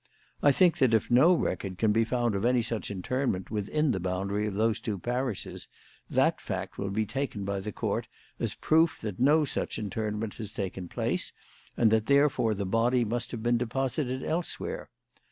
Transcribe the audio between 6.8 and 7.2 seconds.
be